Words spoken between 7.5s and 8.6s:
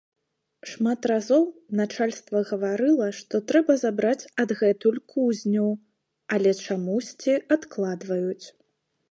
адкладваюць.